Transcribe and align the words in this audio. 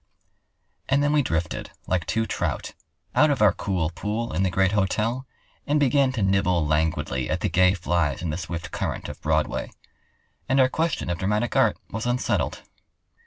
And 0.89 1.03
then 1.03 1.13
we 1.13 1.21
drifted, 1.21 1.69
like 1.85 2.07
two 2.07 2.25
trout, 2.25 2.73
out 3.13 3.29
of 3.29 3.39
our 3.39 3.53
cool 3.53 3.91
pool 3.91 4.33
in 4.33 4.41
the 4.41 4.49
great 4.49 4.71
hotel 4.71 5.27
and 5.67 5.79
began 5.79 6.11
to 6.13 6.23
nibble 6.23 6.65
languidly 6.65 7.29
at 7.29 7.41
the 7.41 7.49
gay 7.49 7.75
flies 7.75 8.23
in 8.23 8.31
the 8.31 8.37
swift 8.39 8.71
current 8.71 9.07
of 9.09 9.21
Broadway. 9.21 9.69
And 10.49 10.59
our 10.59 10.69
question 10.69 11.11
of 11.11 11.19
dramatic 11.19 11.55
art 11.55 11.77
was 11.91 12.07
unsettled. 12.07 12.63